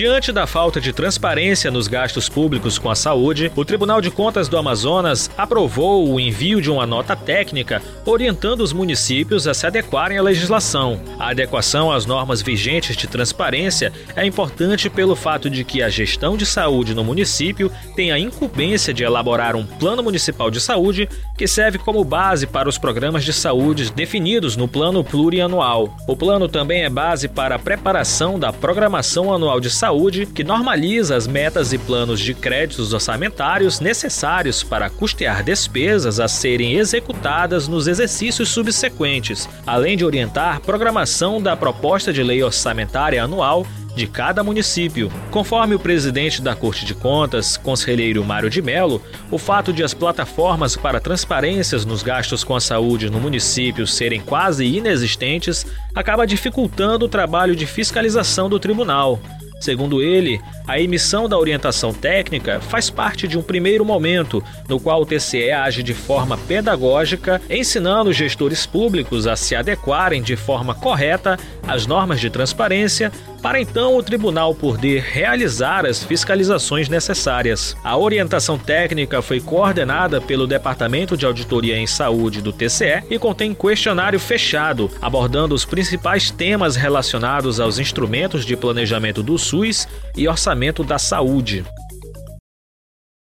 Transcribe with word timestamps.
Diante 0.00 0.32
da 0.32 0.46
falta 0.46 0.80
de 0.80 0.94
transparência 0.94 1.70
nos 1.70 1.86
gastos 1.86 2.26
públicos 2.26 2.78
com 2.78 2.88
a 2.88 2.94
saúde, 2.94 3.52
o 3.54 3.66
Tribunal 3.66 4.00
de 4.00 4.10
Contas 4.10 4.48
do 4.48 4.56
Amazonas 4.56 5.30
aprovou 5.36 6.08
o 6.08 6.18
envio 6.18 6.62
de 6.62 6.70
uma 6.70 6.86
nota 6.86 7.14
técnica 7.14 7.82
orientando 8.06 8.62
os 8.62 8.72
municípios 8.72 9.46
a 9.46 9.52
se 9.52 9.66
adequarem 9.66 10.16
à 10.16 10.22
legislação. 10.22 10.98
A 11.18 11.28
adequação 11.28 11.92
às 11.92 12.06
normas 12.06 12.40
vigentes 12.40 12.96
de 12.96 13.06
transparência 13.06 13.92
é 14.16 14.24
importante 14.24 14.88
pelo 14.88 15.14
fato 15.14 15.50
de 15.50 15.64
que 15.64 15.82
a 15.82 15.90
gestão 15.90 16.34
de 16.34 16.46
saúde 16.46 16.94
no 16.94 17.04
município 17.04 17.70
tem 17.94 18.10
a 18.10 18.18
incumbência 18.18 18.94
de 18.94 19.04
elaborar 19.04 19.54
um 19.54 19.66
plano 19.66 20.02
municipal 20.02 20.50
de 20.50 20.62
saúde 20.62 21.10
que 21.36 21.46
serve 21.46 21.76
como 21.76 22.02
base 22.04 22.46
para 22.46 22.70
os 22.70 22.78
programas 22.78 23.22
de 23.22 23.34
saúde 23.34 23.92
definidos 23.92 24.56
no 24.56 24.66
plano 24.66 25.04
plurianual. 25.04 25.94
O 26.08 26.16
plano 26.16 26.48
também 26.48 26.84
é 26.84 26.88
base 26.88 27.28
para 27.28 27.56
a 27.56 27.58
preparação 27.58 28.38
da 28.38 28.50
programação 28.50 29.30
anual 29.30 29.60
de 29.60 29.68
saúde, 29.68 29.89
que 30.26 30.44
normaliza 30.44 31.16
as 31.16 31.26
metas 31.26 31.72
e 31.72 31.78
planos 31.78 32.20
de 32.20 32.32
créditos 32.34 32.92
orçamentários 32.92 33.80
necessários 33.80 34.62
para 34.62 34.88
custear 34.88 35.42
despesas 35.42 36.20
a 36.20 36.28
serem 36.28 36.74
executadas 36.74 37.66
nos 37.68 37.86
exercícios 37.86 38.48
subsequentes, 38.48 39.48
além 39.66 39.96
de 39.96 40.04
orientar 40.04 40.60
programação 40.60 41.42
da 41.42 41.56
proposta 41.56 42.12
de 42.12 42.22
lei 42.22 42.42
orçamentária 42.42 43.22
anual 43.22 43.66
de 43.94 44.06
cada 44.06 44.42
município. 44.42 45.10
Conforme 45.30 45.74
o 45.74 45.78
presidente 45.78 46.40
da 46.40 46.54
Corte 46.54 46.84
de 46.84 46.94
Contas, 46.94 47.56
conselheiro 47.56 48.24
Mário 48.24 48.50
de 48.50 48.62
Mello, 48.62 49.02
o 49.30 49.38
fato 49.38 49.72
de 49.72 49.82
as 49.82 49.94
plataformas 49.94 50.76
para 50.76 51.00
transparências 51.00 51.84
nos 51.84 52.02
gastos 52.02 52.44
com 52.44 52.54
a 52.54 52.60
saúde 52.60 53.10
no 53.10 53.20
município 53.20 53.86
serem 53.86 54.20
quase 54.20 54.64
inexistentes 54.64 55.66
acaba 55.94 56.26
dificultando 56.26 57.06
o 57.06 57.08
trabalho 57.08 57.56
de 57.56 57.66
fiscalização 57.66 58.48
do 58.48 58.58
tribunal. 58.58 59.20
Segundo 59.60 60.00
ele, 60.00 60.40
a 60.66 60.80
emissão 60.80 61.28
da 61.28 61.38
orientação 61.38 61.92
técnica 61.92 62.60
faz 62.60 62.88
parte 62.88 63.28
de 63.28 63.36
um 63.36 63.42
primeiro 63.42 63.84
momento, 63.84 64.42
no 64.66 64.80
qual 64.80 65.02
o 65.02 65.06
TCE 65.06 65.50
age 65.50 65.82
de 65.82 65.92
forma 65.92 66.38
pedagógica, 66.38 67.42
ensinando 67.50 68.08
os 68.08 68.16
gestores 68.16 68.64
públicos 68.64 69.26
a 69.26 69.36
se 69.36 69.54
adequarem 69.54 70.22
de 70.22 70.34
forma 70.34 70.74
correta 70.74 71.38
às 71.68 71.86
normas 71.86 72.20
de 72.20 72.30
transparência, 72.30 73.12
para 73.42 73.60
então 73.60 73.96
o 73.96 74.02
tribunal 74.02 74.54
poder 74.54 75.02
realizar 75.02 75.86
as 75.86 76.04
fiscalizações 76.04 76.88
necessárias. 76.88 77.76
A 77.82 77.96
orientação 77.96 78.58
técnica 78.58 79.22
foi 79.22 79.40
coordenada 79.40 80.20
pelo 80.20 80.46
Departamento 80.46 81.16
de 81.16 81.24
Auditoria 81.24 81.76
em 81.76 81.86
Saúde 81.86 82.42
do 82.42 82.52
TCE 82.52 83.02
e 83.10 83.18
contém 83.18 83.54
questionário 83.54 84.20
fechado, 84.20 84.90
abordando 85.00 85.54
os 85.54 85.64
principais 85.64 86.30
temas 86.30 86.76
relacionados 86.76 87.60
aos 87.60 87.78
instrumentos 87.78 88.44
de 88.44 88.56
planejamento 88.56 89.22
do 89.22 89.38
SUS 89.50 89.88
e 90.16 90.28
orçamento 90.28 90.84
da 90.84 90.98
saúde. 90.98 91.64